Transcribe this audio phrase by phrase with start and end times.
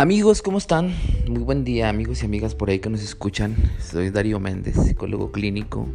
[0.00, 0.94] Amigos, ¿cómo están?
[1.26, 3.56] Muy buen día, amigos y amigas por ahí que nos escuchan.
[3.80, 5.88] Soy Darío Méndez, psicólogo clínico.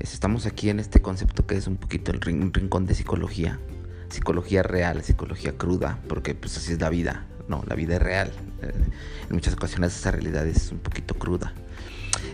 [0.00, 3.60] Estamos aquí en este concepto que es un poquito el rincón de psicología.
[4.08, 7.28] Psicología real, psicología cruda, porque pues así es la vida.
[7.46, 8.32] No, la vida es real.
[8.60, 8.72] Eh,
[9.30, 11.52] en muchas ocasiones esa realidad es un poquito cruda.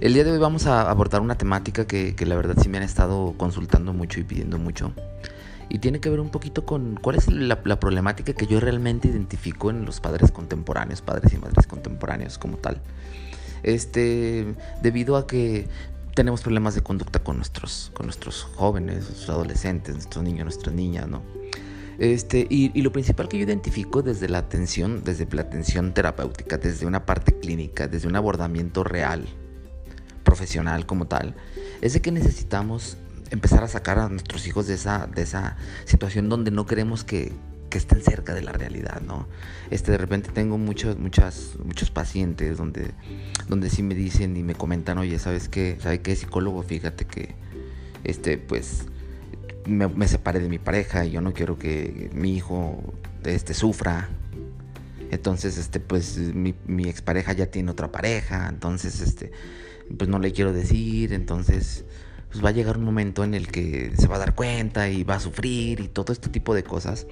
[0.01, 2.79] El día de hoy vamos a abordar una temática que, que la verdad sí me
[2.79, 4.95] han estado consultando mucho y pidiendo mucho
[5.69, 9.71] y tiene que ver un poquito con cuál es la, problemática que yo realmente identifico
[9.71, 12.81] en los padres contemporáneos, padres y madres contemporáneos como tal.
[13.63, 15.67] Este, debido a que
[16.15, 21.09] tenemos problemas de conducta con nuestros, con nuestros jóvenes, nuestros adolescentes, nuestros niños, nuestras niñas,
[21.09, 21.23] ¿no?
[21.99, 26.59] Este, y, y, lo principal que yo identifico desde la atención, desde la atención terapéutica,
[26.59, 29.27] desde una parte clínica, desde un abordamiento real,
[30.25, 31.37] profesional como tal,
[31.81, 32.97] es de que necesitamos
[33.31, 37.33] empezar a sacar a nuestros hijos de esa, de esa situación donde no queremos que,
[37.75, 39.27] estén cerca de la realidad, ¿no?
[39.69, 42.93] Este, de repente tengo muchos, muchas, muchos pacientes donde,
[43.49, 45.77] donde sí me dicen y me comentan, oye, ¿sabes qué?
[45.81, 46.63] ¿Sabes qué, psicólogo?
[46.63, 47.35] Fíjate que,
[48.05, 48.87] este, pues,
[49.67, 54.09] me, me separé de mi pareja y yo no quiero que mi hijo, este, sufra.
[55.11, 59.33] Entonces, este, pues, mi, mi expareja ya tiene otra pareja, entonces, este,
[59.99, 61.85] pues no le quiero decir, entonces
[62.35, 65.05] pues va a llegar un momento en el que se va a dar cuenta y
[65.05, 67.07] va a sufrir y todo este tipo de cosas.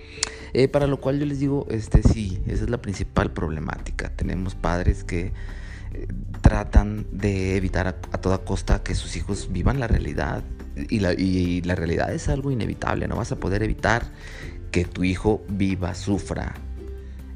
[0.53, 4.09] Eh, para lo cual yo les digo, este sí, esa es la principal problemática.
[4.09, 5.33] Tenemos padres que
[5.93, 6.09] eh,
[6.41, 10.43] tratan de evitar a, toda costa que sus hijos vivan la realidad.
[10.91, 14.11] Y la, y la realidad es algo inevitable, no vas a poder evitar
[14.73, 16.55] que tu hijo viva, sufra,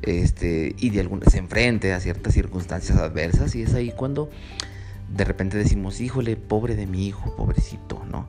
[0.02, 4.28] este, y de alguna, se enfrente a ciertas circunstancias adversas y es ahí cuando
[5.16, 8.28] de repente decimos, híjole, pobre de mi hijo, pobrecito, ¿no?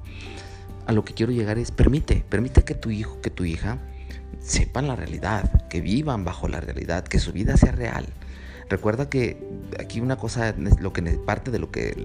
[0.85, 3.79] A lo que quiero llegar es, permite, permite que tu hijo, que tu hija
[4.39, 8.05] sepan la realidad, que vivan bajo la realidad, que su vida sea real.
[8.69, 9.37] Recuerda que
[9.79, 11.95] aquí una cosa, lo que parte de lo que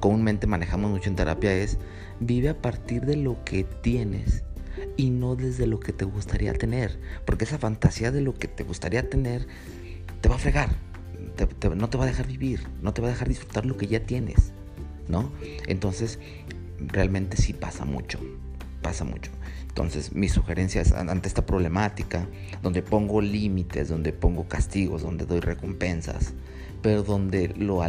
[0.00, 1.78] comúnmente manejamos mucho en terapia es,
[2.20, 4.44] vive a partir de lo que tienes
[4.96, 8.64] y no desde lo que te gustaría tener, porque esa fantasía de lo que te
[8.64, 9.46] gustaría tener
[10.20, 10.70] te va a fregar,
[11.76, 14.04] no te va a dejar vivir, no te va a dejar disfrutar lo que ya
[14.04, 14.52] tienes,
[15.08, 15.30] ¿no?
[15.66, 16.18] Entonces,
[16.78, 18.18] realmente sí pasa mucho,
[18.80, 19.30] pasa mucho.
[19.68, 22.28] Entonces, mis sugerencias ante esta problemática,
[22.62, 26.34] donde pongo límites, donde pongo castigos, donde doy recompensas,
[26.82, 27.82] pero donde lo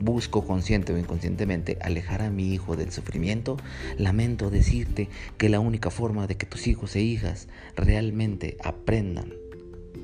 [0.00, 3.56] busco consciente o inconscientemente alejar a mi hijo del sufrimiento,
[3.96, 5.08] lamento decirte
[5.38, 9.32] que la única forma de que tus hijos e hijas realmente aprendan,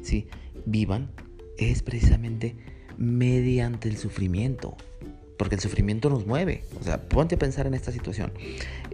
[0.03, 0.29] ¿sí?
[0.65, 1.11] vivan,
[1.59, 2.57] es precisamente
[2.97, 4.77] mediante el sufrimiento.
[5.37, 6.63] Porque el sufrimiento nos mueve.
[6.81, 8.33] O sea, ponte a pensar en esta situación.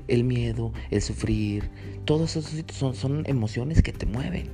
[0.09, 1.69] El miedo, el sufrir,
[2.07, 4.49] todos esos son, son emociones que te mueven.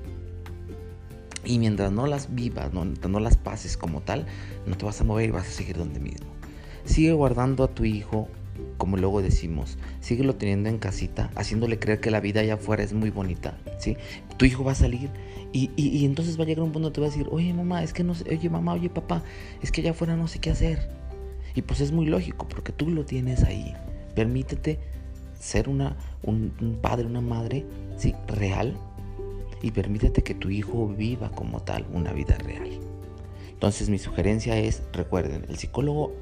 [1.44, 4.27] Y mientras no las vivas, no, no las pases como tal,
[4.67, 6.27] no te vas a mover y vas a seguir donde mismo.
[6.84, 8.28] Sigue guardando a tu hijo
[8.77, 12.93] como luego decimos, síguelo teniendo en casita, haciéndole creer que la vida allá afuera es
[12.93, 13.97] muy bonita, ¿sí?
[14.37, 15.11] Tu hijo va a salir
[15.53, 17.83] y, y, entonces va a llegar un punto donde te va a decir, oye mamá,
[17.83, 19.22] es que no sé, oye mamá, oye papá,
[19.62, 20.89] es que allá afuera no sé qué hacer.
[21.55, 23.75] Y pues es muy lógico, porque tú lo tienes ahí.
[24.15, 24.78] Permítete
[25.41, 27.65] ser una, un, un padre, una madre,
[27.97, 28.15] ¿sí?
[28.27, 28.77] Real.
[29.62, 32.78] Y permítete que tu hijo viva como tal una vida real.
[33.49, 36.12] Entonces mi sugerencia es, recuerden, el psicólogo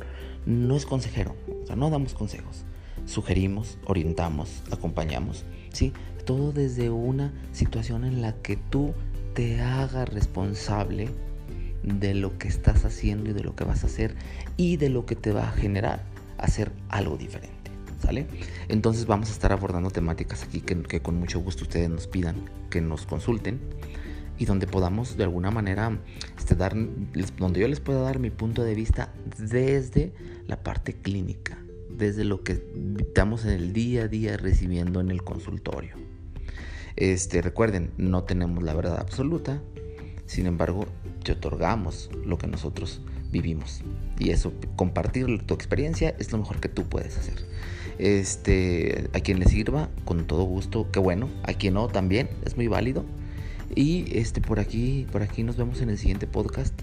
[0.46, 2.64] no es consejero, o sea, no damos consejos.
[3.06, 5.92] Sugerimos, orientamos, acompañamos, ¿sí?
[6.24, 8.94] Todo desde una situación en la que tú
[9.34, 11.10] te hagas responsable
[11.82, 14.14] de lo que estás haciendo y de lo que vas a hacer
[14.56, 16.02] y de lo que te va a generar
[16.38, 17.52] hacer algo diferente.
[18.02, 18.26] ¿Sale?
[18.68, 22.36] Entonces vamos a estar abordando temáticas aquí que, que con mucho gusto ustedes nos pidan
[22.68, 23.60] que nos consulten
[24.38, 25.98] y donde podamos de alguna manera
[26.38, 26.74] este, dar,
[27.38, 30.12] donde yo les pueda dar mi punto de vista desde
[30.46, 31.58] la parte clínica,
[31.90, 32.62] desde lo que
[32.98, 35.94] estamos en el día a día recibiendo en el consultorio.
[36.96, 39.60] Este, recuerden, no tenemos la verdad absoluta,
[40.26, 40.86] sin embargo,
[41.22, 43.82] te otorgamos lo que nosotros vivimos.
[44.18, 47.44] Y eso, compartir tu experiencia es lo mejor que tú puedes hacer.
[47.98, 51.28] Este, a quien le sirva, con todo gusto, qué bueno.
[51.42, 53.04] A quien no, también es muy válido.
[53.74, 56.74] Y este por aquí, por aquí nos vemos en el siguiente podcast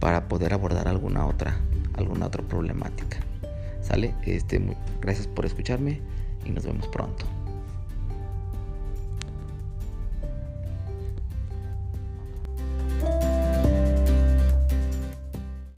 [0.00, 1.60] para poder abordar alguna otra,
[1.94, 3.18] alguna otra problemática.
[3.82, 4.14] ¿Sale?
[4.24, 4.60] Este,
[5.00, 6.00] gracias por escucharme
[6.44, 7.26] y nos vemos pronto.